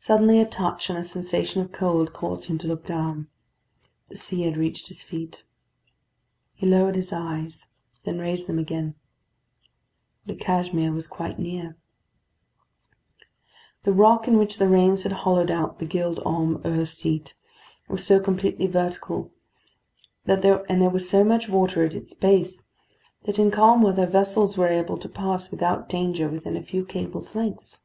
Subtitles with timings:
[0.00, 3.28] Suddenly a touch and a sensation of cold caused him to look down.
[4.08, 5.44] The sea had reached his feet.
[6.54, 7.68] He lowered his eyes,
[8.02, 8.96] then raised them again.
[10.26, 11.76] The Cashmere was quite near.
[13.84, 17.34] The rock in which the rains had hollowed out the Gild Holm 'Ur seat
[17.88, 19.30] was so completely vertical,
[20.26, 22.70] and there was so much water at its base,
[23.22, 27.36] that in calm weather vessels were able to pass without danger within a few cables'
[27.36, 27.82] lengths.